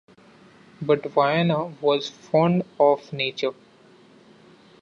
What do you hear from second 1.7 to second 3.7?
was fond of Nature.